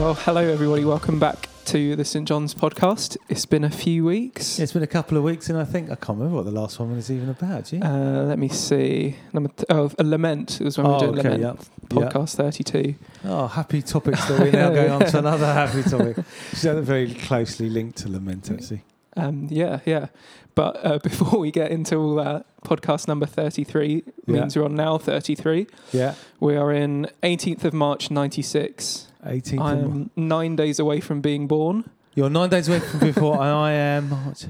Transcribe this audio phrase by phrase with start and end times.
[0.00, 0.82] Well, hello everybody.
[0.86, 3.18] Welcome back to the St John's podcast.
[3.28, 4.58] It's been a few weeks.
[4.58, 6.78] It's been a couple of weeks, and I think I can't remember what the last
[6.80, 7.70] one was even about.
[7.70, 7.80] You?
[7.82, 9.16] Uh, let me see.
[9.34, 10.58] Number th- oh, a lament.
[10.58, 11.68] It was when we were Oh, doing okay, lament.
[11.82, 11.86] yeah.
[11.88, 12.94] Podcast thirty-two.
[13.24, 16.16] oh, happy topics we're now going on to another happy topic.
[16.52, 18.82] Is very closely linked to lament, actually.
[19.18, 20.06] Um, yeah, yeah.
[20.54, 24.40] But uh, before we get into all that, podcast number thirty-three Yeah.
[24.40, 25.66] means we're on now thirty-three.
[25.92, 29.08] Yeah, We are in eighteenth of March ninety-six.
[29.26, 29.60] 18th.
[29.60, 31.88] I am nine days away from being born.
[32.14, 34.44] You're nine days away from before, and I am March,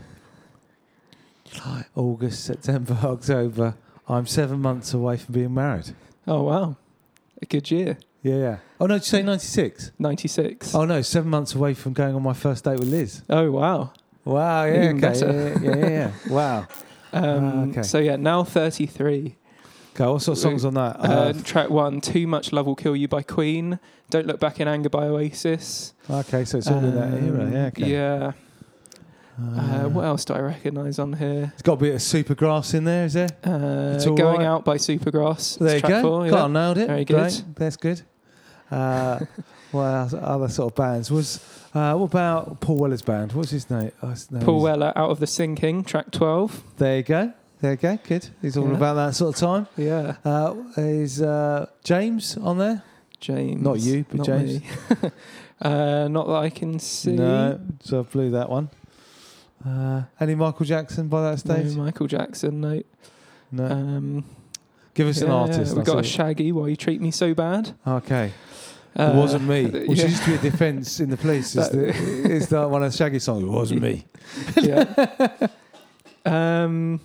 [1.45, 3.75] July, August, September, October.
[4.09, 5.95] I'm seven months away from being married.
[6.27, 6.77] Oh, wow.
[7.43, 7.99] A good year.
[8.23, 8.57] Yeah, yeah.
[8.81, 9.93] Oh, no, did you say 96?
[9.99, 10.75] 96.
[10.75, 13.23] Oh, no, seven months away from going on my first date with Liz.
[13.31, 13.93] Oh, wow.
[14.25, 15.01] Wow, yeah, Even okay.
[15.01, 15.33] better.
[15.33, 16.13] Yeah, yeah, yeah, yeah.
[16.33, 16.67] Wow.
[17.13, 17.83] Um, ah, okay.
[17.83, 19.35] So, yeah, now 33.
[19.95, 20.97] Okay, what sort of songs on that?
[21.01, 23.79] Uh, uh, track one, Too Much Love Will Kill You by Queen.
[24.09, 25.95] Don't Look Back in Anger by Oasis.
[26.09, 27.67] Okay, so it's all in that era, yeah.
[27.67, 27.83] okay.
[27.85, 28.33] Um, yeah.
[29.41, 31.51] Uh, uh, what else do I recognise on here?
[31.55, 33.29] It's got a bit of Supergrass in there, is there?
[33.43, 34.47] Uh, going right.
[34.47, 35.59] Out by Supergrass.
[35.59, 36.03] There you go.
[36.03, 36.31] four, yeah.
[36.31, 36.87] Got nailed it.
[36.89, 37.17] Very good.
[37.17, 37.45] Great.
[37.57, 38.03] That's good.
[38.71, 39.21] Uh,
[39.73, 41.43] what else, other sort of bands was?
[41.73, 43.33] Uh, what about Paul Weller's band?
[43.33, 43.93] What's his name?
[44.03, 46.63] Oh, his name Paul is- Weller, Out of the Sinking, track 12.
[46.77, 47.33] There you go.
[47.61, 47.99] There you go.
[48.09, 48.29] Good.
[48.41, 48.75] He's all Yeah.
[48.77, 49.67] about that sort of time.
[49.77, 50.17] Yeah.
[50.25, 52.83] Uh, is uh, James on there?
[53.21, 53.61] James.
[53.61, 54.61] Not you, but not James.
[54.63, 54.67] me.
[55.61, 57.13] uh, not that I can see.
[57.13, 58.71] No, so I blew that one.
[59.67, 61.77] Uh, any Michael Jackson by that No stage?
[61.77, 62.83] Michael Jackson, no.
[63.53, 63.65] No.
[63.67, 64.25] Um,
[64.95, 65.77] Give us an artist.
[65.77, 66.03] We've got a.
[66.03, 67.75] Shaggy, Why You Treat Me So Bad.
[67.87, 68.33] Okay.
[68.99, 69.67] Uh, it wasn't me.
[69.87, 70.07] Which yeah.
[70.07, 71.55] used to be a defence in the police.
[71.55, 73.43] Is That- the, is the one of the Shaggy songs?
[73.45, 74.07] It wasn't me.
[74.57, 75.49] yeah.
[76.25, 77.01] um,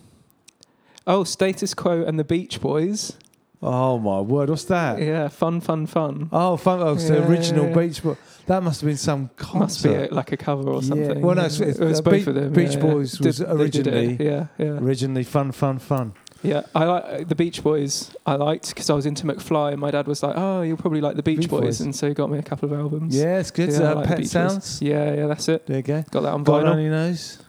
[1.07, 3.13] oh, Status Quo and the Beach Boys.
[3.61, 4.49] Oh my word!
[4.49, 5.01] What's that?
[5.01, 6.29] Yeah, fun, fun, fun.
[6.31, 7.75] Oh, fun, oh, it's the Yeah, original yeah.
[7.75, 8.17] Beach Boys.
[8.47, 9.59] That must have been some concert.
[9.59, 11.17] Must be a, like a cover or something.
[11.19, 11.25] Yeah.
[11.25, 12.53] Well, no, it's, it's, it was uh, both Be- of them.
[12.53, 13.25] Beach yeah, Boys yeah.
[13.25, 13.93] was Did- they did it.
[13.93, 16.13] originally Yeah, yeah, originally fun, fun, fun.
[16.43, 16.61] yeah.
[16.75, 18.15] I like the Beach Boys.
[18.25, 21.01] I liked because I was into McFly, and my dad was like, "Oh, you'll probably
[21.01, 21.61] like the Beach, Beach Boys.
[21.61, 21.81] Boys.
[21.81, 23.17] and so he got me a couple of albums.
[23.17, 23.71] Yeah, it's good.
[23.71, 24.31] Yeah, I uh, like the Pet Beach Boys.
[24.31, 24.81] Sounds.
[24.81, 25.65] Yeah, yeah, that's it.
[25.65, 26.03] There you go.
[26.11, 26.69] Got that on God vinyl.
[26.71, 27.39] only knows.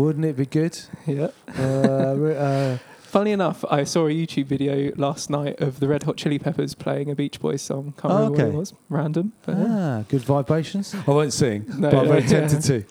[0.00, 0.78] Wouldn't it be good?
[1.06, 1.28] Yeah.
[1.58, 6.16] Uh, uh, Funny enough, I saw a YouTube video last night of the Red Hot
[6.16, 7.92] Chili Peppers playing a Beach Boys song.
[7.98, 8.74] Can't Oh, remember what it was.
[8.88, 9.32] Random.
[9.44, 9.66] But yeah.
[9.68, 10.94] ah, good vibrations.
[10.94, 12.28] I won't sing, No, but I'm very yeah.
[12.28, 12.84] tempted to.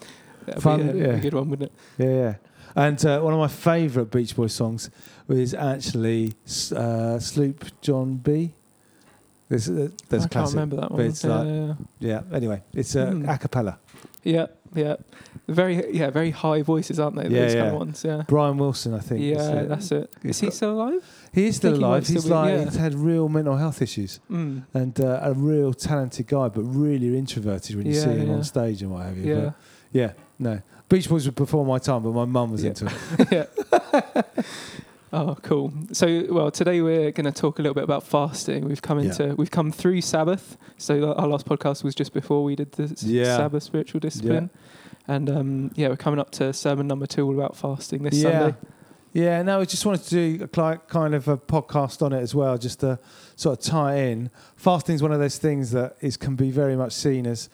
[0.45, 1.13] That'd Fun, be a, yeah.
[1.15, 2.03] a good one, wouldn't it?
[2.03, 2.35] Yeah, yeah.
[2.75, 4.89] And uh, one of my favourite Beach Boys songs
[5.29, 6.33] is actually
[6.75, 8.53] uh, Sloop John B.
[9.47, 11.05] There's, uh, there's I a can't remember that but one.
[11.05, 11.47] it's yeah, like-
[11.99, 12.35] yeah, Yeah.
[12.37, 13.27] Anyway, it's uh, Hmm.
[13.29, 13.79] a cappella.
[14.23, 14.95] yeah, yeah.
[15.47, 17.23] Very, yeah, very high voices, aren't they?
[17.23, 18.03] Yeah, Those kind of ones.
[18.03, 18.23] Yeah.
[18.27, 19.21] Brian Wilson, I think.
[19.21, 20.13] Yeah, that's it.
[20.23, 21.03] Is he still alive?
[21.33, 22.03] he is still think he might alive.
[22.05, 22.63] still He's be- yeah.
[22.65, 24.63] he's had real mental health issues Mm.
[24.73, 28.33] and uh, a real talented guy, but really introverted when you Yeah, see him yeah.
[28.35, 29.25] on stage and what have you.
[29.33, 29.53] Yeah, But
[29.91, 30.61] yeah, no.
[30.87, 32.69] Beach Boys were before my time, but my mum was Yeah.
[32.69, 33.27] into it.
[33.31, 34.43] yeah.
[35.13, 35.73] oh, cool.
[35.91, 38.65] So, well, today we're going to talk a little bit about fasting.
[38.65, 39.05] We've come Yeah.
[39.09, 40.57] into, we've come through Sabbath.
[40.77, 43.37] So our last podcast was just before we did the Yeah.
[43.37, 44.49] Sabbath spiritual discipline,
[45.07, 48.39] and um, yeah, we're coming up to sermon number two, all about fasting this yeah.
[48.39, 48.57] Sunday.
[49.11, 52.35] Yeah, no, I just wanted to do a kind of a podcast on it as
[52.35, 52.99] well, just to
[53.35, 54.29] sort of tie in.
[54.55, 57.49] Fasting is one of those things that is can be very much seen as,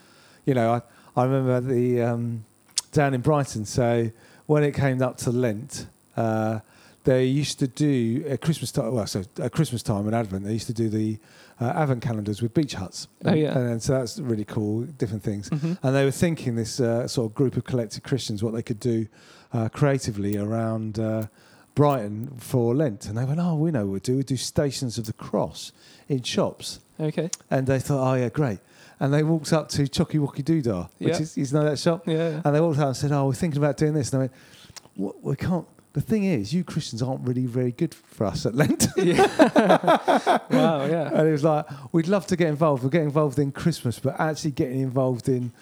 [0.45, 0.81] you know, I,
[1.21, 2.43] I remember the um,
[2.91, 3.63] down in Brighton.
[3.63, 4.11] So
[4.47, 6.59] when it came up to Lent, uh,
[7.05, 8.93] they used to do at Christmas time.
[8.93, 11.17] Well, so at Christmas time and Advent, they used to do the
[11.61, 13.07] uh, Advent calendars with beach huts.
[13.23, 13.57] Oh, yeah.
[13.57, 14.81] and, and so that's really cool.
[14.83, 15.47] Different things.
[15.47, 18.61] hmm And they were thinking this uh, sort of group of collected Christians what they
[18.63, 19.07] could do
[19.53, 21.27] uh, creatively around uh,
[21.75, 23.05] Brighton for Lent.
[23.07, 24.17] And they went, oh, we know what we'd do.
[24.17, 25.71] We'd do stations of the cross
[26.09, 26.79] in shops.
[26.99, 27.29] Okay.
[27.51, 28.59] And they thought, oh, yeah, great.
[28.99, 31.19] And they walked up to Choccywoccydoodah, which Yeah.
[31.19, 32.07] is, you know that shop?
[32.07, 32.41] Yeah.
[32.45, 34.11] And they walked out and said, oh, we're thinking about doing this.
[34.13, 34.31] And I went,
[34.95, 35.65] "What- we can't.
[35.95, 38.87] The thing is, you Christians aren't really very good for us at Lent.
[38.97, 39.27] yeah.
[40.51, 40.85] wow.
[40.85, 41.09] Yeah.
[41.13, 42.83] And it was like, we'd love to get involved.
[42.83, 45.53] We'll get involved in Christmas, but actually getting involved in,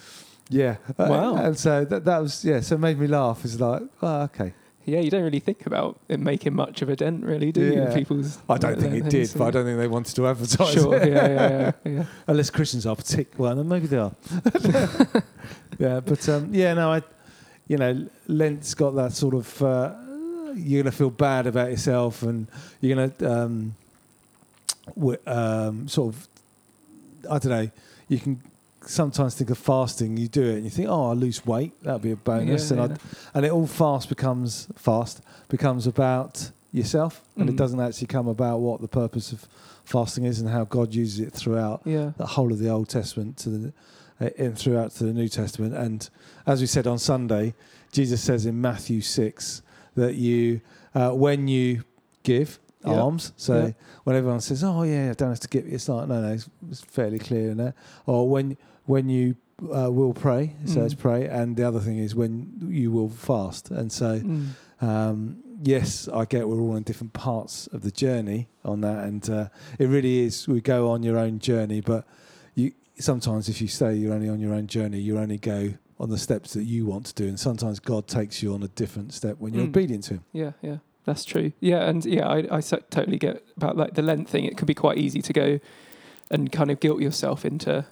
[0.50, 0.78] yeah.
[0.98, 1.36] Uh, Wow.
[1.36, 3.46] and so that, that was, yeah, so it made me laugh.
[3.46, 4.56] It's like, oh, okay.
[4.86, 7.84] Yeah, you don't really think about it making much of a dent, really, do you?
[7.84, 8.40] in People's.
[8.50, 10.96] I don't think it did, but I don't think they wanted to advertise Sure.
[10.96, 11.10] it.
[11.10, 11.28] Yeah.
[11.28, 11.72] Yeah.
[11.86, 11.92] Yeah.
[11.92, 12.06] yeah.
[12.26, 14.12] Unless Christians are particular, well, then maybe they are.
[15.78, 17.04] yeah, but um, yeah, no, I,
[17.68, 19.94] you know, Lent's got that sort of, uh,
[20.56, 22.48] you're going to feel bad about yourself and
[22.82, 23.76] you're going to um,
[24.96, 26.28] w- um, sort of,
[27.30, 27.70] I don't know,
[28.08, 28.42] you can
[28.86, 32.00] sometimes think of fasting, you do it and you think, oh, I'll lose weight, that'll
[32.00, 32.70] be a bonus.
[32.72, 32.98] Yeah, and, yeah.
[33.34, 37.58] And it all fast becomes, fast becomes about yourself and it Mm.
[37.58, 39.48] doesn't actually come about what the purpose of
[39.86, 42.12] fasting is and how God uses it throughout Yeah.
[42.18, 43.74] the whole of the Old Testament to the,
[44.20, 45.74] uh, in throughout to the New Testament.
[45.76, 46.10] And
[46.46, 47.54] as we said on Sunday,
[47.92, 49.62] Jesus says in Matthew six
[49.96, 50.62] that you,
[50.96, 51.84] uh, when you
[52.24, 53.72] give alms, so Yeah.
[54.04, 56.50] when everyone says, "Oh yeah, I don't have to give," it's like no, no, it's,
[56.70, 57.74] it's fairly clear in there.
[58.06, 59.36] Or when when you
[59.74, 61.00] uh, will pray, says Mm.
[61.00, 63.72] pray, and the other thing is when you will fast.
[63.72, 64.48] And so, Mm.
[64.82, 69.30] um, yes, I get we're all in different parts of the journey on that, and
[69.30, 69.48] uh,
[69.80, 70.48] it really is.
[70.48, 72.06] We go on your own journey, but
[72.56, 76.10] you sometimes if you say you're only on your own journey, you only go on
[76.10, 79.14] the steps that you want to do, and sometimes God takes you on a different
[79.14, 79.70] step when you're Mm.
[79.76, 80.24] obedient to Him.
[80.34, 81.52] Yeah, yeah, that's true.
[81.62, 84.44] Yeah, and yeah, I, I so- totally get about like the length thing.
[84.46, 85.60] It could be quite easy to go
[86.30, 87.86] and kind of guilt yourself into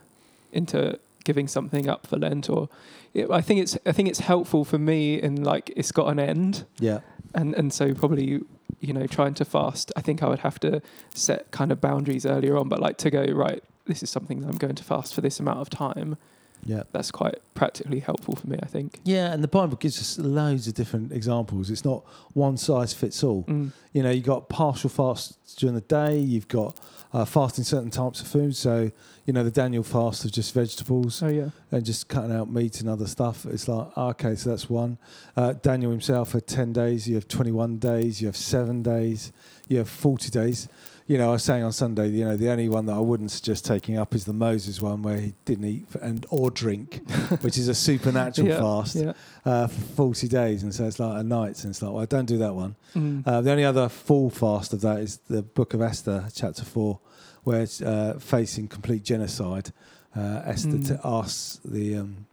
[0.52, 2.68] into giving something up for Lent, or
[3.14, 6.20] yeah, I think it's I think it's helpful for me in like it's got an
[6.20, 7.00] end, Yeah,
[7.34, 8.42] and and so probably
[8.82, 9.92] you know trying to fast.
[9.96, 10.82] I think I would have to
[11.16, 13.64] set kind of boundaries earlier on, but like to go right.
[13.86, 16.18] This is something that I'm going to fast for this amount of time.
[16.66, 16.84] Yeah.
[16.92, 19.00] That's quite practically helpful for me, I think.
[19.04, 21.70] Yeah, and the Bible gives us loads of different examples.
[21.70, 22.04] It's not
[22.34, 23.44] one size fits all.
[23.44, 23.72] Mm.
[23.94, 26.80] You know, you've got partial fasts during the day, you've got
[27.14, 28.56] uh, fasting certain types of food.
[28.56, 28.92] So,
[29.26, 31.50] you know, the Daniel fast of just vegetables Oh yeah.
[31.72, 33.46] and just cutting out meat and other stuff.
[33.46, 34.98] It's like, ah, okay, so that's one.
[35.36, 39.32] Uh, Daniel himself had 10 days, you have 21 days, you have seven days,
[39.68, 40.70] you have 40 days.
[41.12, 43.32] You know, I was saying on Sunday, you know, the only one that I wouldn't
[43.32, 47.02] suggest taking up is the Moses one where he didn't eat and or drink,
[47.42, 48.60] which is a supernatural yeah.
[48.60, 49.14] fast Yeah.
[49.46, 49.82] uh, for
[50.14, 50.64] 40 days.
[50.64, 51.62] And so it's like a night.
[51.64, 52.76] And it's like, well, don't do that one.
[52.96, 53.28] Mm.
[53.28, 56.98] Uh, the only other full fast of that is the book of Esther, chapter 4,
[57.44, 59.72] where it's uh, facing complete genocide.
[60.16, 60.88] Uh, Esther Mm.
[60.88, 62.26] t- asks the um,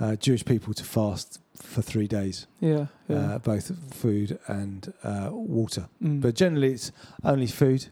[0.00, 2.86] uh, Jewish people to fast for three days, yeah.
[3.08, 3.34] Yeah.
[3.34, 5.88] uh, both food and uh, water.
[6.02, 6.22] Mm.
[6.22, 6.92] But generally, it's
[7.22, 7.88] only food.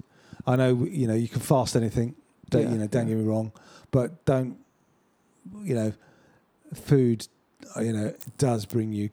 [0.46, 2.14] I know, you know, you can fast anything.
[2.48, 3.14] Don't, Yeah, you know, don't yeah.
[3.14, 3.52] get me wrong,
[3.90, 4.56] but don't,
[5.62, 5.92] you know,
[6.74, 7.28] food,
[7.76, 9.10] uh, you know, does bring you,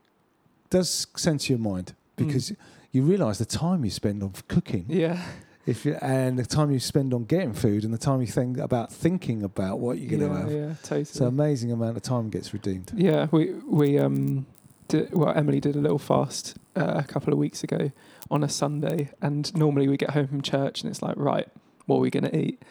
[0.70, 2.52] does censor your mind because
[2.92, 5.22] you realise the time you spend on cooking, yeah.
[5.66, 8.58] if you, and the time you spend on getting food, and the time you think
[8.58, 10.52] about thinking about what you're going to yeah, have.
[10.52, 11.28] Yeah, totally.
[11.28, 12.92] An amazing amount of time gets redeemed.
[12.96, 14.48] Yeah, we we um,
[14.88, 17.92] did, well, Emily did a little fast uh, a couple of weeks ago
[18.32, 21.48] on a Sunday, and normally we get home from church and it's like, right,
[21.86, 22.62] what are we gonna eat?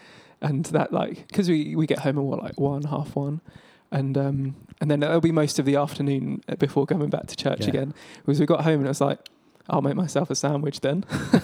[0.41, 3.41] And that like, because we we get home at what like one half one,
[3.91, 7.35] and um, and then it'll be most of the afternoon uh, before coming back to
[7.35, 7.69] church Yeah.
[7.69, 7.93] again.
[8.25, 9.19] Because we got home and it was like.
[9.69, 11.03] I'll make myself a sandwich then,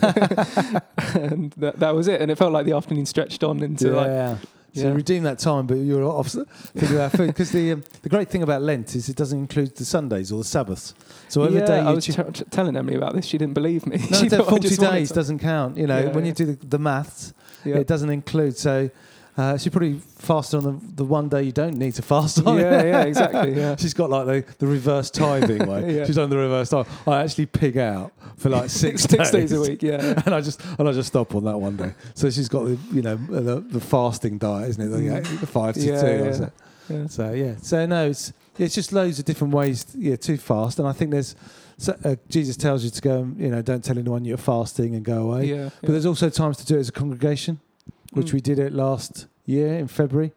[1.13, 2.21] and that, that was it.
[2.21, 4.37] And it felt like the afternoon stretched on into like yeah.
[4.75, 4.93] So Yeah.
[4.93, 8.41] redeem that time, but you're off thinking about food because the um, the great thing
[8.41, 10.95] about Lent is it doesn't include the Sundays or the Sabbaths.
[11.29, 13.25] So every yeah, day I was t- t- telling Emily about this.
[13.25, 13.97] She didn't believe me.
[14.11, 15.77] no, she the thought I forty days doesn't count.
[15.77, 17.33] You know, Yeah, when you do the, the maths,
[17.63, 18.57] it doesn't include.
[18.57, 18.89] So
[19.37, 22.57] uh, she probably fasted on the, the one day you don't need to fast on.
[22.59, 23.53] yeah, yeah, exactly.
[23.57, 25.95] Yeah, She's got like the, the reverse tithing way.
[25.95, 26.05] Yeah.
[26.05, 26.87] She's on the reverse tithe.
[27.07, 29.81] I actually pig out for like six, six days a week.
[29.81, 31.93] Yeah, and I just and I just stop on that one day.
[32.13, 34.89] So she's got the you know the, the fasting diet, isn't it?
[34.89, 35.39] The, Mm.
[35.41, 36.07] the five to Yeah, two.
[36.07, 36.49] yeah.
[36.99, 37.07] yeah.
[37.07, 40.87] So yeah, so no, it's it's just loads of different ways, yeah, to fast, and
[40.87, 41.35] I think there's
[41.77, 44.93] so, uh, Jesus tells you to go, and, you know, don't tell anyone you're fasting
[44.95, 45.45] and go away.
[45.45, 45.69] yeah.
[45.81, 47.59] But there's also times to do it as a congregation,
[48.13, 48.33] which Mm.
[48.33, 50.31] we did it last year in February.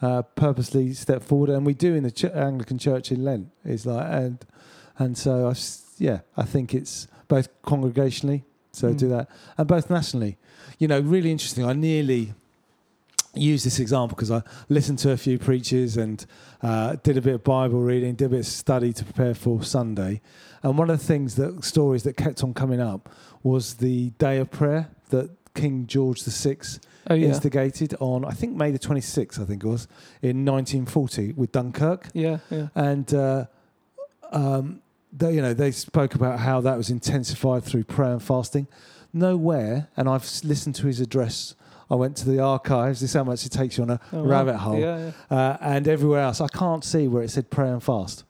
[0.00, 3.48] Uh, purposely step forward, and we do in the ch- Anglican Church in Lent.
[3.64, 4.38] Is like and
[4.98, 5.54] and so I
[5.98, 8.42] yeah, I think it's both congregationally,
[8.72, 8.98] so Mm.
[8.98, 10.36] do that, and both nationally.
[10.78, 11.64] You know, really interesting.
[11.64, 12.32] I nearly
[13.34, 16.24] use this example because I listened to a few preachers and
[16.62, 19.62] uh, did a bit of Bible reading, did a bit of study to prepare for
[19.62, 20.20] Sunday.
[20.62, 23.08] And one of the things that stories that kept on coming up
[23.42, 26.56] was the day of prayer that King George VI
[27.10, 29.88] oh yeah, instigated on, I think May the 26th, I think it was,
[30.22, 32.08] in 1940 with Dunkirk.
[32.14, 32.68] yeah, yeah.
[32.74, 33.46] And, uh,
[34.32, 38.66] um, they, you know, they spoke about how that was intensified through prayer and fasting.
[39.12, 41.54] Nowhere, and I've listened to his address.
[41.90, 43.00] I went to the archives.
[43.00, 44.24] This is how much it takes you on a Oh, wow.
[44.28, 44.78] rabbit hole.
[44.78, 45.36] Yeah, yeah.
[45.36, 48.24] Uh, and everywhere else, I can't see where it said pray and fast.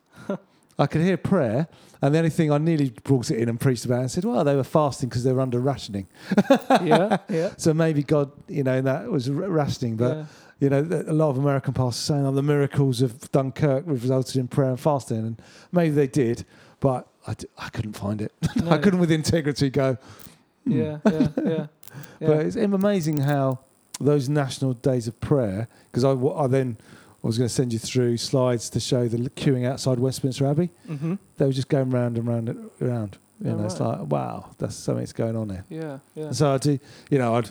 [0.79, 1.67] I could hear prayer,
[2.01, 4.45] and the only thing I nearly brought it in and preached about and said, well,
[4.45, 6.07] they were fasting because they were under rationing.
[6.83, 7.51] yeah, yeah.
[7.59, 9.97] So maybe God, you know, that was r- rationing.
[9.97, 10.25] But, yeah.
[10.61, 14.47] you know, a lot of American pastors saying, oh, the miracles of Dunkirk resulted in
[14.47, 15.19] prayer and fasting.
[15.19, 15.43] And
[15.73, 16.45] maybe they did,
[16.79, 18.33] but I, d- I couldn't find it.
[18.69, 19.99] I couldn't with integrity go,
[20.65, 20.73] hmm.
[20.73, 21.43] Yeah, yeah, yeah.
[21.45, 21.67] yeah.
[22.21, 23.59] But it's amazing how
[24.01, 26.79] those national days of prayer, because I, w- I then
[27.29, 30.71] was going to send you through slides to show the queuing outside Westminster Abbey.
[30.87, 33.19] hmm They were just going round and round and round.
[33.45, 35.65] You Oh, know, it's like, wow, that's something that's going on there.
[35.69, 36.25] Yeah, yeah.
[36.25, 37.51] And so I do, you know, I'd,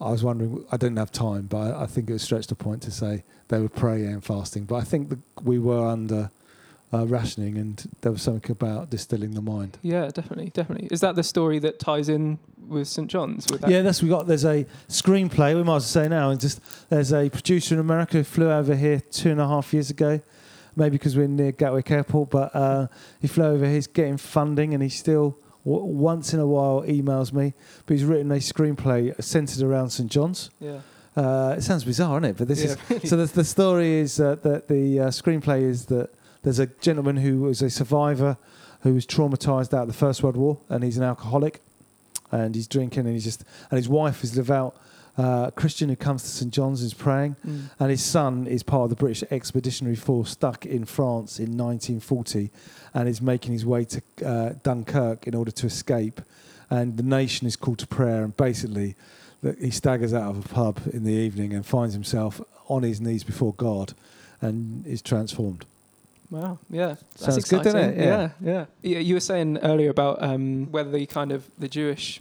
[0.00, 0.64] I was wondering.
[0.72, 3.22] I didn't have time, but I, I think it was stretched a point to say
[3.46, 4.64] they were praying and fasting.
[4.64, 6.30] But I think that we were under
[6.92, 9.78] uh, rationing, and there was something about distilling the mind.
[9.82, 10.88] Yeah, definitely, definitely.
[10.90, 13.46] Is that the story that ties in with St John's?
[13.50, 13.70] With that?
[13.70, 14.26] Yeah, that's we got.
[14.26, 15.54] There's a screenplay.
[15.56, 18.50] We might as well say now, and just there's a producer in America who flew
[18.50, 20.20] over here two and a half years ago.
[20.74, 22.86] Maybe because we're near Gatwick Airport, but uh,
[23.20, 23.66] he flew over.
[23.66, 27.52] He's getting funding, and he still w- once in a while emails me.
[27.84, 30.48] But he's written a screenplay centered around St John's.
[30.60, 30.80] Yeah.
[31.14, 32.36] Uh, it sounds bizarre, isn't it?
[32.38, 33.16] But this Yeah, is so.
[33.16, 36.08] The, the story is uh, that the uh, screenplay is that
[36.42, 38.36] there's a gentleman who was a survivor
[38.80, 41.60] who was traumatized out of the First World War, and he's an alcoholic,
[42.32, 44.76] and he's drinking, and he's just and his wife is devout
[45.18, 47.70] uh, Christian who comes to St John's is praying, Mm.
[47.78, 52.50] and his son is part of the British Expeditionary Force stuck in France in 1940,
[52.94, 56.22] and is making his way to uh, Dunkirk in order to escape,
[56.70, 58.96] and the nation is called to prayer, and basically
[59.60, 63.22] he staggers out of a pub in the evening and finds himself on his knees
[63.22, 63.92] before God,
[64.40, 65.66] and is transformed.
[66.32, 66.58] Wow.
[66.70, 66.94] Yeah.
[67.18, 67.72] That's Sounds good, exciting.
[67.72, 68.04] doesn't it?
[68.04, 68.30] Yeah.
[68.40, 68.52] Yeah.
[68.52, 68.64] yeah.
[68.94, 68.98] Yeah.
[69.00, 72.20] You were saying earlier about um, whether the kind of the Jewish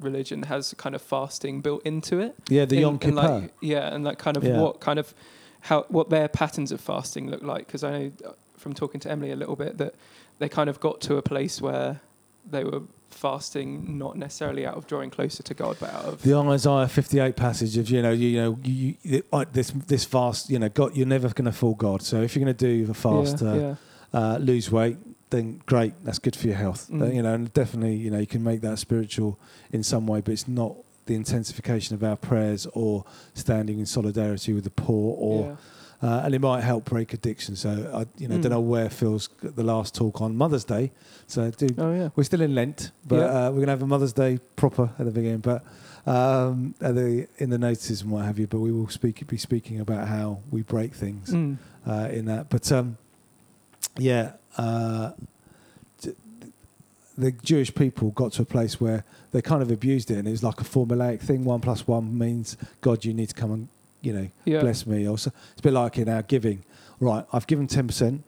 [0.00, 2.34] religion has kind of fasting built into it.
[2.48, 3.14] Yeah, the In- Yom Kippur.
[3.14, 4.60] like, yeah, and like kind of Yeah.
[4.60, 5.14] what kind of
[5.60, 7.66] how what their patterns of fasting look like.
[7.66, 9.94] Because I know uh, from talking to Emily a little bit that
[10.40, 12.00] they kind of got to a place where
[12.48, 16.34] they were fasting not necessarily out of drawing closer to God, but out of the
[16.34, 20.58] Isaiah 58 passage of you know you know you, you, uh, this this fast you
[20.58, 22.94] know God you're never going to fool God so if you're going to do the
[22.94, 23.74] fast yeah, uh, yeah.
[24.12, 24.98] Uh, lose weight
[25.30, 27.14] then great that's good for your health Mm.
[27.14, 29.38] You know and definitely you know you can make that spiritual
[29.70, 34.52] in some way but it's not the intensification of our prayers or standing in solidarity
[34.52, 35.56] with the poor or yeah.
[36.02, 38.42] Uh, and it might help break addiction so I you know Mm.
[38.42, 40.90] don't know where Phil's got the last talk on Mother's Day
[41.26, 42.08] so do Oh yeah.
[42.16, 43.24] we're still in Lent, but Yeah.
[43.46, 45.38] uh, we're going to have a Mother's Day proper at the beginning.
[45.40, 45.64] But
[46.04, 48.46] um, at the in the notices and what have you.
[48.48, 51.56] But we will speak be speaking about how we break things Mm.
[51.86, 52.50] uh, in that.
[52.50, 52.96] But um,
[53.98, 55.12] yeah, uh,
[56.00, 56.14] d-
[57.16, 60.32] the Jewish people got to a place where they kind of abused it, and it
[60.32, 61.44] was like a formulaic thing.
[61.44, 63.68] One plus one means God, you need to come and
[64.02, 64.60] you know Yeah.
[64.60, 65.08] bless me.
[65.08, 66.64] Also, it's a bit like in our giving.
[67.00, 68.22] Right, I've given ten percent.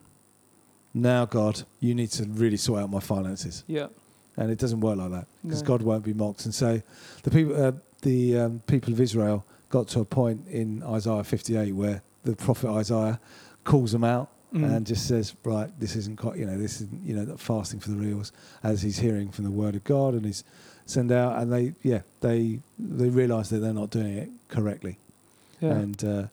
[0.95, 3.88] Now, God, you need to really sort out my finances Yeah.
[4.37, 5.66] and it doesn't work like that because No.
[5.69, 6.45] God won't be mocked.
[6.45, 6.81] And so,
[7.25, 11.73] the people, uh, the um, people of Israel got to a point in Isaiah 58
[11.75, 13.19] where the prophet Isaiah
[13.64, 14.76] calls them out Mm.
[14.76, 17.90] and just says, "Right, this isn't quite, you know, this is you know fasting for
[17.90, 18.31] the reals."
[18.62, 20.45] As he's hearing from the Word of God and he's
[20.87, 24.99] sent out, and they, yeah, they they realise that they're not doing it correctly,
[25.64, 25.73] Yeah.
[25.73, 26.04] and.
[26.04, 26.26] Uh,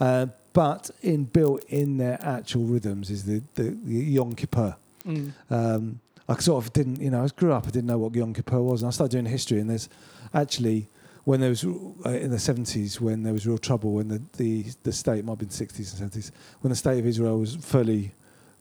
[0.00, 4.76] uh, but in built in their actual rhythms is the, the, the Yom Kippur,
[5.06, 5.32] Mm.
[5.50, 8.32] um, I sort of didn't, you know, I grew up, I didn't know what Yom
[8.32, 9.58] Kippur was, and I started doing history.
[9.60, 9.88] And there's
[10.32, 10.88] actually,
[11.24, 14.64] when there was uh, in the 70s, when there was real trouble, when the, the,
[14.84, 16.30] the state, might have been 60s and 70s,
[16.62, 18.12] when the state of Israel was fully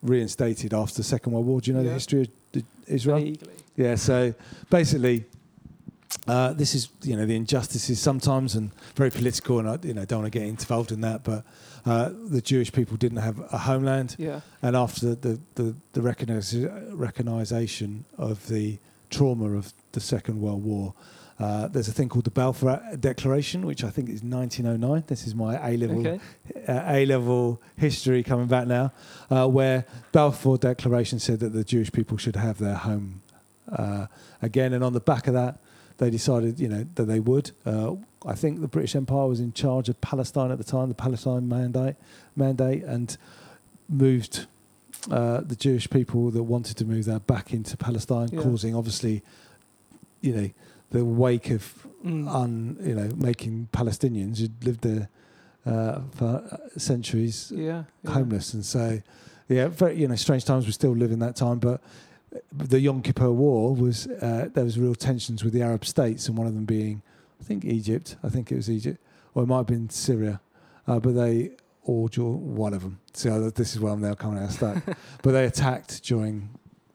[0.02, 1.62] reinstated after the Second World War.
[1.62, 3.20] Do you know the history of Israel?
[3.20, 3.54] Vaguely.
[3.78, 4.34] Yeah, so
[4.70, 5.26] basically,
[6.28, 10.06] uh, this is you know the injustices sometimes and very political, and I you know
[10.06, 11.24] don't want to get involved in that.
[11.24, 11.44] But
[11.86, 14.42] uh, the Jewish people didn't have a homeland, Yeah.
[14.62, 18.78] and after the the, the recognition of the
[19.10, 20.94] trauma of the Second World War.
[21.40, 25.04] Uh, there's a thing called the Balfour Declaration, which I think is 1909.
[25.08, 26.20] This is my A level Okay.
[26.68, 28.94] uh, A level history coming back now,
[29.32, 33.24] uh, where Balfour Declaration said that the Jewish people should have their home
[33.72, 34.06] uh,
[34.44, 35.58] again, and on the back of that,
[35.98, 37.52] they decided, you know, that they would.
[37.66, 37.96] Uh,
[38.26, 41.48] I think the British Empire was in charge of Palestine at the time, the Palestine
[41.48, 41.96] mandate,
[42.36, 43.16] mandate, and
[43.90, 44.46] moved
[45.12, 48.42] uh, the Jewish people that wanted to move there back into Palestine, Yeah.
[48.42, 49.22] causing obviously,
[50.22, 50.50] you know,
[50.92, 52.28] the wake of Mm.
[52.28, 55.08] un, you know, making Palestinians who'd lived there
[55.66, 57.84] uh, for centuries yeah.
[58.04, 58.12] yeah.
[58.12, 59.00] homeless, and so
[59.48, 60.66] yeah, very you know, strange times.
[60.66, 61.80] We still live in that time, but
[62.52, 66.38] the Yom Kippur War was uh, there was real tensions with the Arab states, and
[66.38, 67.02] one of them being,
[67.40, 68.16] I think Egypt.
[68.24, 69.00] I think it was Egypt,
[69.34, 70.42] or it might have been Syria,
[70.88, 71.52] uh, but they
[71.86, 73.00] or one of them.
[73.14, 74.84] So this is where I'm now coming out of stack.
[75.22, 76.50] but they attacked during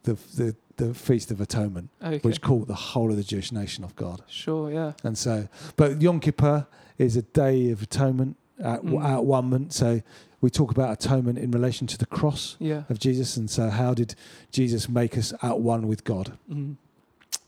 [0.04, 2.18] the the the Feast of Atonement, Okay.
[2.20, 4.22] which caught the whole of the Jewish nation off guard.
[4.28, 4.70] Sure.
[4.72, 4.92] Yeah.
[5.02, 6.66] And so, but Yom Kippur
[6.98, 9.04] is a day of atonement, at, Mm.
[9.04, 9.72] at one moment.
[9.72, 10.02] So
[10.40, 12.84] we talk about atonement in relation to the cross Yeah.
[12.88, 13.36] of Jesus.
[13.36, 14.14] And so, how did
[14.52, 16.38] Jesus make us at one with God?
[16.50, 16.76] Mm.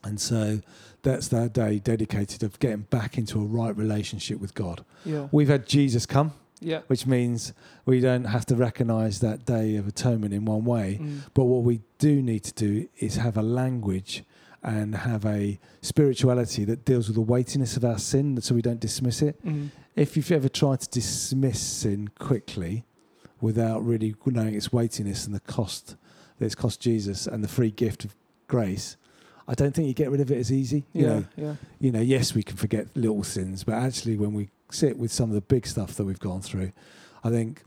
[0.02, 0.60] And so,
[1.02, 4.84] that's that day dedicated of getting back into a right relationship with God.
[5.04, 5.28] Yeah.
[5.32, 6.80] We've had Jesus come, Yeah.
[6.88, 7.52] which means
[7.86, 10.98] we don't have to recognize that day of atonement in one way.
[11.00, 11.20] Mm.
[11.32, 14.24] But what we do need to do is have a language
[14.62, 18.80] and have a spirituality that deals with the weightiness of our sin so we don't
[18.80, 19.42] dismiss it.
[19.44, 19.68] Mm.
[19.96, 22.84] If you've ever tried to dismiss sin quickly
[23.40, 25.96] without really knowing its weightiness and the cost
[26.38, 28.14] that it's cost Jesus and the free gift of
[28.46, 28.96] grace,
[29.48, 30.84] I don't think you get rid of it as easy.
[30.92, 34.32] Yeah, You know, yeah, you know, yes, we can forget little sins, but actually, when
[34.32, 36.72] we sit with some of the big stuff that we've gone through,
[37.24, 37.62] I think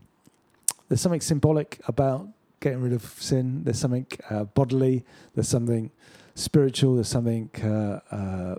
[0.88, 2.28] there's something symbolic about
[2.60, 3.64] getting rid of sin.
[3.64, 5.04] There's something uh, bodily.
[5.34, 5.90] There's something
[6.34, 6.94] spiritual.
[6.94, 8.54] There's something, uh, uh,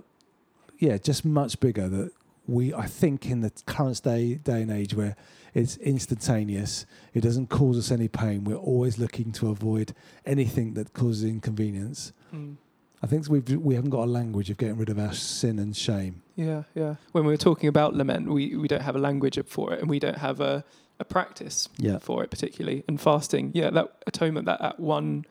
[0.78, 2.12] yeah, just much bigger that
[2.46, 5.16] we, I think, in the current day day and age where
[5.54, 8.44] it's instantaneous, it doesn't cause us any pain.
[8.44, 12.12] We're always looking to avoid anything that causes inconvenience.
[12.34, 12.56] Mm.
[13.02, 15.76] I think we've we haven't got a language of getting rid of our sin and
[15.76, 16.22] shame.
[16.34, 16.96] yeah, yeah.
[17.12, 19.88] When we were talking about lament, we, we don't have a language for it, and
[19.90, 20.64] we don't have a,
[20.98, 21.98] a practice Yeah.
[21.98, 22.84] for it particularly.
[22.88, 25.24] And fasting, yeah, that atonement, that at one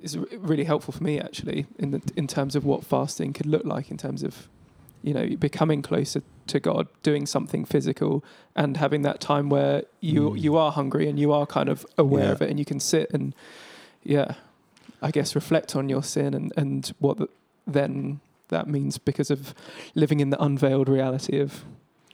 [0.00, 3.46] is r- really helpful for me actually in the in terms of what fasting could
[3.46, 4.48] look like in terms of
[5.02, 10.30] you know becoming closer to God, doing something physical, and having that time where you
[10.30, 10.40] Mm.
[10.40, 12.32] you are hungry and you are kind of aware Yeah.
[12.32, 13.34] of it, and you can sit and
[14.04, 14.34] yeah,
[15.00, 17.28] I guess reflect on your sin and and what the,
[17.66, 19.54] then that means because of
[19.94, 21.64] living in the unveiled reality of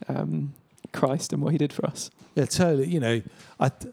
[0.09, 0.55] um,
[0.93, 2.11] Christ and what He did for us.
[2.37, 2.87] Yeah, totally.
[2.87, 3.23] You know,
[3.59, 3.93] I, th-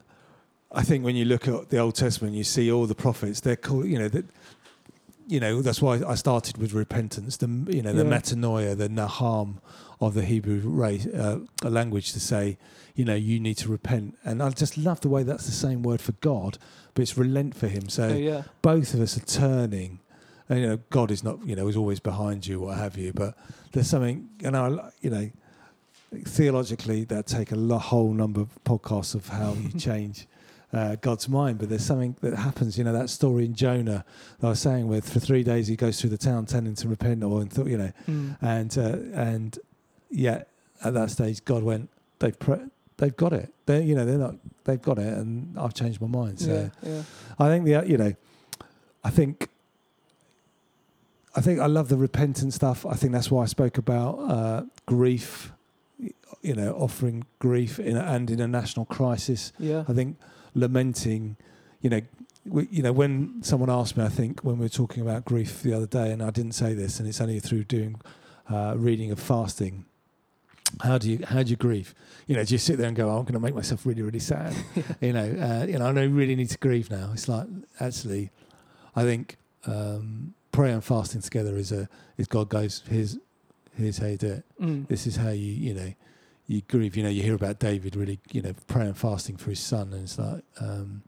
[0.72, 3.40] I think when you look at the Old Testament, you see all the prophets.
[3.42, 4.26] They're called, you know, that,
[5.28, 7.38] you know, that's why I started with repentance.
[7.38, 8.18] The, you know, the Yeah.
[8.20, 9.56] metanoia, the naham
[10.00, 12.58] of the Hebrew race, uh, language to say,
[12.96, 14.18] you know, you need to repent.
[14.24, 16.58] And I just love the way that's the same word for God,
[16.94, 17.90] but it's relent for Him.
[17.90, 20.00] So So yeah, both of us are turning.
[20.48, 23.12] And, you know, God is not, you know, is always behind you, what have you.
[23.14, 23.36] But
[23.72, 25.32] there's something, you know, you know,
[26.24, 30.28] theologically that take a whole number of podcasts of how you change
[30.76, 31.58] uh, God's mind.
[31.60, 34.04] But there's something that happens, you know, that story in Jonah
[34.40, 36.88] that I was saying, with for three days he goes through the town tending to
[36.88, 38.38] repent, or and th- you know, Mm.
[38.42, 39.60] and uh, and
[40.10, 40.50] yet
[40.84, 42.66] at that stage God went, they've pre-
[42.98, 43.54] they've got it.
[43.66, 46.40] They, you know, they're not, they've got it, and I've changed my mind.
[46.40, 46.70] So.
[46.84, 47.02] yeah, yeah.
[47.40, 48.14] I think the you know,
[49.04, 49.50] I think
[51.36, 52.86] I think I love the repentant stuff.
[52.86, 55.52] I think that's why I spoke about uh, grief.
[56.42, 59.52] You know, offering grief in a, and in a national crisis.
[59.58, 59.84] Yeah.
[59.88, 60.18] I think
[60.56, 61.38] lamenting.
[61.82, 62.02] You know,
[62.46, 65.62] we, you know when someone asked me, I think when we were talking about grief
[65.62, 68.02] the other day, and I didn't say this, and it's only through doing
[68.50, 69.86] uh, reading of fasting.
[70.82, 71.94] How do you how do you grieve?
[72.28, 74.02] You know, do you sit there and go, oh, "I'm going to make myself really
[74.02, 74.56] really sad"?
[75.02, 77.12] you know, uh, you know, I know really need to grieve now.
[77.14, 77.48] It's like
[77.80, 78.32] actually,
[78.96, 79.38] I think
[79.68, 81.88] um, prayer and fasting together is a
[82.18, 83.18] is God goes here's
[83.78, 84.44] here's how you do it.
[84.62, 84.88] Mm.
[84.88, 85.94] This is how you you know
[86.48, 86.96] you grieve.
[86.96, 89.94] You know, you hear about David really you know praying and fasting for his son,
[89.94, 90.44] and it's like.
[90.60, 91.04] Um,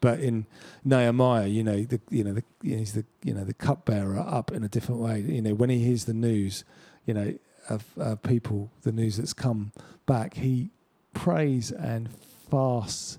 [0.00, 0.46] but in
[0.84, 4.64] Nehemiah, you know, the you know the he's the you know the cupbearer up in
[4.64, 5.20] a different way.
[5.20, 6.64] You know, when he hears the news,
[7.06, 7.34] you know,
[7.70, 9.72] of uh, people, the news that's come
[10.04, 10.70] back, he
[11.14, 12.08] prays and
[12.50, 13.18] fasts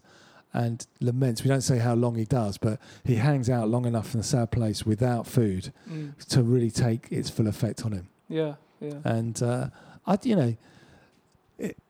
[0.53, 1.43] and laments.
[1.43, 4.23] We don't say how long he does, but he hangs out long enough in a
[4.23, 6.15] sad place without food Mm.
[6.29, 8.07] to really take its full effect on him.
[8.29, 8.95] Yeah, yeah.
[9.03, 9.69] And uh,
[10.05, 10.55] I, you know,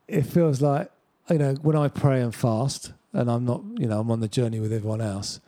[0.07, 0.91] it, feels like
[1.29, 4.27] you know when I pray and fast, and I'm not, you know, I'm on the
[4.27, 5.39] journey with everyone else.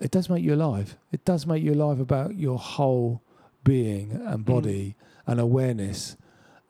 [0.00, 0.96] It does make you alive.
[1.12, 3.22] It does make you alive about your whole
[3.64, 6.16] being and body and awareness.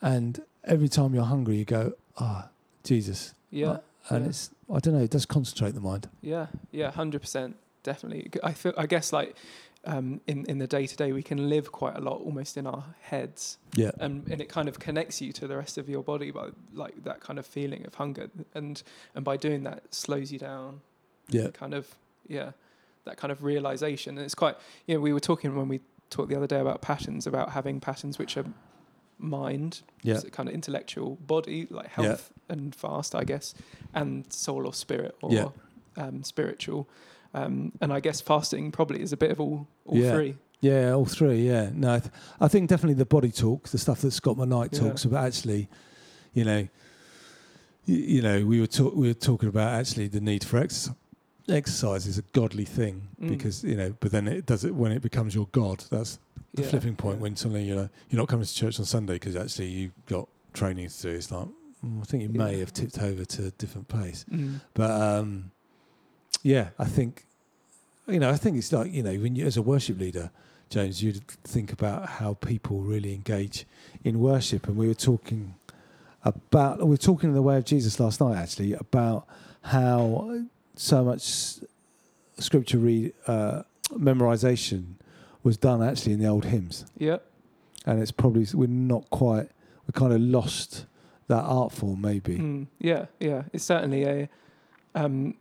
[0.02, 2.48] And every time you're hungry, you go, ah,
[2.82, 3.34] Jesus.
[3.50, 3.78] Yeah.
[4.08, 4.28] And yeah.
[4.30, 6.08] it's, I don't know, it does concentrate the mind.
[6.20, 8.30] Yeah, yeah, hundred percent, definitely.
[8.42, 9.36] I feel, I guess, like
[9.84, 12.66] um, in in the day to day, we can live quite a lot almost in
[12.66, 13.90] our heads, Yeah.
[13.98, 17.02] and and it kind of connects you to the rest of your body by like
[17.04, 18.82] that kind of feeling of hunger, and
[19.14, 20.80] and by doing that, it slows you down.
[21.28, 21.48] Yeah.
[21.52, 21.94] kind of
[22.28, 22.52] yeah,
[23.04, 24.56] that kind of realization, and it's quite.
[24.86, 27.80] You know, we were talking when we talked the other day about patterns, about having
[27.80, 28.44] patterns which are
[29.18, 30.20] mind, Yeah.
[30.32, 32.02] kind of intellectual, body, like Yeah.
[32.04, 33.54] health and fast, I guess,
[33.94, 35.48] and soul or spirit or Yeah.
[35.96, 36.88] um, spiritual.
[37.34, 40.12] Um, and I guess fasting probably is a bit of all, all Yeah.
[40.14, 40.36] three.
[40.60, 41.46] Yeah, all three.
[41.46, 44.72] Yeah, no, I, th- I think definitely the body talk, the stuff that Scot McKnight
[44.74, 44.80] Yeah.
[44.80, 45.24] talks about.
[45.24, 45.68] Actually,
[46.34, 46.68] you know,
[47.86, 50.94] you, you know, we were talk, we were talking about actually the need for exercise.
[51.48, 53.28] Exercise is a godly thing Mm.
[53.30, 55.84] because you know, but then it does it when it becomes your god.
[55.90, 56.18] That's
[56.54, 57.22] the Yeah, flipping point yeah.
[57.22, 60.28] when suddenly you know you're not coming to church on Sunday because actually you've got
[60.52, 61.08] training to do.
[61.08, 61.48] It's like
[61.84, 64.24] mm, I think you may have tipped over to a different place.
[64.30, 64.60] Mm.
[64.74, 65.50] But um,
[66.42, 67.24] yeah, I think
[68.06, 70.30] you know, I think it's like you know, when you as a worship leader,
[70.68, 73.66] James, you'd think about how people really engage
[74.04, 75.54] in worship, and we were talking
[76.24, 79.26] about we were talking in the way of Jesus last night actually about
[79.62, 80.40] how
[80.76, 81.56] so much
[82.38, 83.62] scripture read uh,
[83.92, 84.94] memorization
[85.42, 87.18] was done actually in the old hymns, Yeah.
[87.86, 89.48] and it's probably we're not quite
[89.86, 90.86] we kind of lost
[91.28, 92.36] that art form maybe.
[92.38, 93.44] Mm, yeah, yeah.
[93.52, 94.28] It's certainly a,
[94.94, 95.34] um,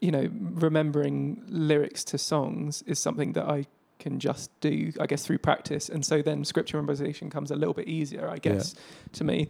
[0.00, 3.66] you know, remembering lyrics to songs is something that I
[3.98, 5.88] can just do, I guess, through practice.
[5.88, 8.74] And so then scripture memorization comes a little bit easier, I guess,
[9.12, 9.48] to me.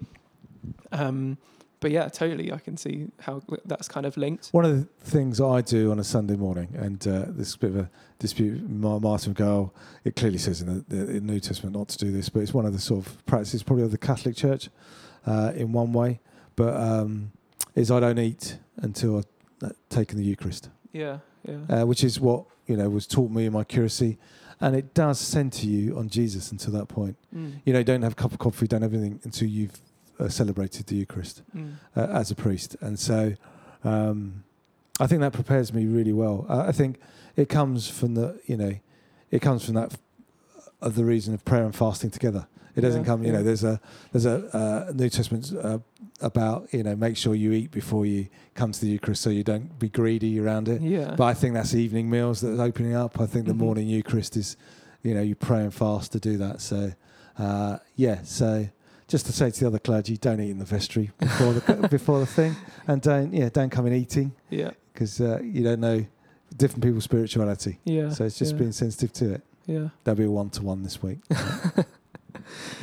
[0.90, 1.38] Um,
[1.80, 2.52] but yeah, totally.
[2.52, 4.48] I can see how that's kind of linked.
[4.48, 7.58] One of the things I do on a Sunday morning, and uh, this is a
[7.58, 8.68] bit of a dispute.
[8.68, 9.70] Martin oh,
[10.02, 12.66] it clearly says in the, the, New Testament not to do this, but it's one
[12.66, 14.70] of the sort of practices probably of the Catholic Church
[15.24, 16.20] uh, in one way.
[16.56, 17.30] But um,
[17.76, 19.37] is I don't eat until I've
[19.88, 21.82] taken the Eucharist, Yeah, yeah.
[21.82, 24.18] uh, which is what you know was taught me in my curacy,
[24.60, 27.16] and it does center you on Jesus until that point.
[27.34, 29.78] Mm, You know, don't have a cup of coffee, don't have anything until you've
[30.18, 33.34] uh, celebrated the Eucharist mm, uh, as a priest, and so
[33.84, 34.44] um,
[35.00, 36.44] I think that prepares me really well.
[36.48, 36.98] Uh, I think
[37.36, 38.72] it comes from the you know,
[39.30, 39.96] it comes from that
[40.80, 42.46] of the reason of prayer and fasting together.
[42.76, 43.42] It doesn't Yeah, come, you know.
[43.42, 43.80] There's a
[44.12, 45.78] there's a uh, New Testament uh,
[46.20, 49.42] about you know make sure you eat before you come to the Eucharist, so you
[49.42, 50.80] don't be greedy around it.
[50.80, 51.14] yeah.
[51.16, 53.20] But I think that's evening meals that's opening up.
[53.20, 53.58] I think the Mhm.
[53.58, 54.56] morning Eucharist is,
[55.02, 56.60] you know, you pray and fast to do that.
[56.60, 56.92] So,
[57.38, 58.20] uh, yeah.
[58.22, 58.68] So,
[59.08, 62.20] just to say to the other clergy, don't eat in the vestry before the before
[62.20, 62.54] the thing,
[62.86, 66.04] and don't yeah don't come in eating yeah, because uh, you don't know
[66.56, 67.80] different people's spirituality.
[67.84, 68.10] yeah.
[68.10, 69.42] So it's just yeah, being sensitive to it.
[69.68, 69.88] Yeah.
[70.02, 71.18] There'll be a one to one this week.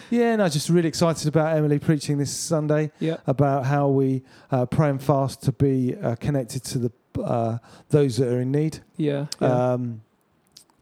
[0.09, 3.17] yeah, and no, just really excited about Emily preaching this Sunday Yeah.
[3.27, 7.57] about how we uh, pray and fast to be uh, connected to the uh,
[7.89, 8.79] those that are in need.
[8.97, 9.25] Yeah.
[9.41, 9.73] Yeah.
[9.73, 10.01] Um,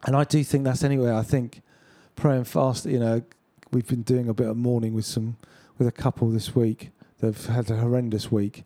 [0.05, 1.11] and I do think that's anyway.
[1.13, 1.61] I think
[2.15, 2.85] pray and fast.
[2.85, 3.21] You know,
[3.71, 5.37] we've been doing a bit of mourning with some
[5.77, 6.89] with a couple this week.
[7.21, 8.65] They've had a horrendous week,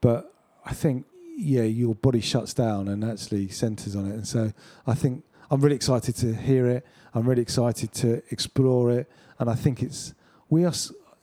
[0.00, 0.32] but
[0.64, 1.04] I think
[1.36, 4.14] yeah, your body shuts down and actually centers on it.
[4.14, 4.52] And so
[4.86, 6.86] I think I'm really excited to hear it.
[7.14, 10.14] I'm really excited to explore it, and I think it's
[10.50, 10.72] we are.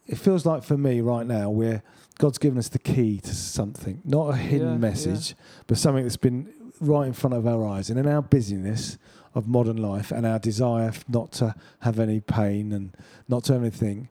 [0.08, 1.82] It feels like for me right now we're
[2.18, 4.78] God's given us the key to something, not a hidden Yeah, yeah.
[4.80, 5.36] message,
[5.68, 6.48] but something that's been
[6.80, 7.90] right in front of our eyes.
[7.90, 8.98] And in our busyness
[9.34, 12.96] of modern life and our desire not to have any pain and
[13.28, 14.10] not to have anything,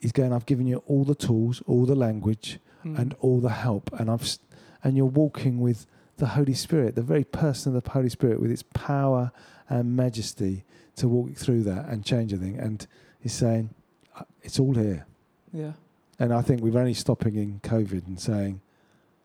[0.00, 2.98] He's going, I've given you all the tools, all the language, Mm.
[2.98, 3.90] and all the help.
[3.98, 4.38] And I've
[4.82, 8.50] and you're walking with the Holy Spirit, the very person of the Holy Spirit, with
[8.50, 9.32] its power
[9.68, 10.64] and majesty
[10.96, 12.58] to walk through that and change everything.
[12.58, 12.86] And
[13.20, 13.70] He's saying,
[14.16, 15.06] "Uh, it's all here.
[15.52, 15.72] yeah.
[16.20, 18.60] And I think we're only stopping in COVID and saying,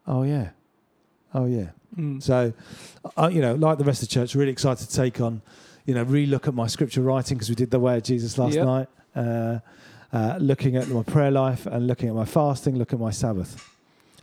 [0.08, 0.50] oh yeah,
[1.36, 1.70] oh yeah.
[1.96, 2.22] Mm.
[2.24, 2.52] So,
[3.16, 5.44] I, you know, like the rest of the church, really excited to take on,
[5.86, 8.56] you know, re-look at my scripture writing because we did the way of Jesus last
[8.56, 8.66] Yep.
[8.66, 8.88] night.
[9.16, 9.60] Uh,
[10.12, 13.64] uh, looking at my prayer life and looking at my fasting, looking at my Sabbath.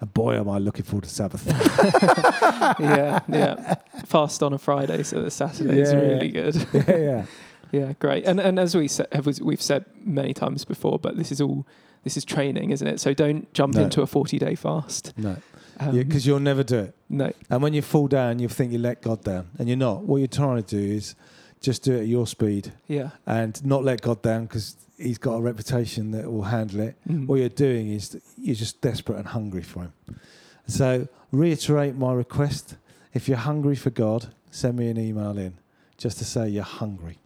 [0.01, 1.47] And boy, am I looking forward to Sabbath.
[2.81, 3.75] yeah, yeah.
[4.05, 5.99] Fast on a Friday, so the Saturday is Yeah.
[6.01, 6.67] really good.
[6.73, 7.27] yeah, yeah.
[7.73, 8.25] Yeah, great.
[8.25, 11.67] And and as we said, have, we've said many times before, but this is all
[12.05, 13.01] this is training, isn't it?
[13.01, 13.83] So don't jump No.
[13.83, 15.13] into a forty day fast.
[15.17, 15.37] No,
[15.81, 16.95] Um, because you'll never do it.
[17.09, 20.05] no, And when you fall down, you think you let God down, and you're not.
[20.05, 21.15] What you're trying to do is
[21.61, 25.35] just do it at your speed yeah, and not let God down because He's got
[25.35, 26.97] a reputation that will handle it.
[27.09, 27.27] Mm.
[27.27, 29.93] What you're doing is you're just desperate and hungry for Him.
[30.67, 32.77] So reiterate my request:
[33.13, 35.55] if you're hungry for God, send me an email in
[35.99, 37.19] just to say you're hungry.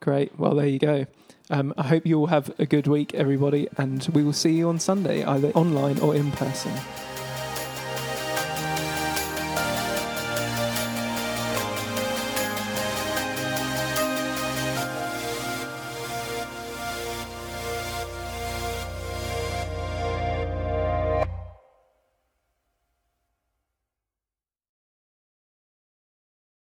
[0.00, 0.38] great.
[0.38, 1.06] Well, there you go.
[1.50, 4.68] Um, I hope you all have a good week, everybody, and we will see you
[4.68, 6.72] on Sunday, either online or in person.